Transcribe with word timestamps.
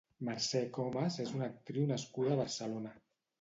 Mercè 0.27 0.61
Comes 0.77 1.17
és 1.25 1.33
una 1.41 1.49
actriu 1.49 1.85
nascuda 1.93 2.33
a 2.37 2.39
Barcelona. 2.41 2.97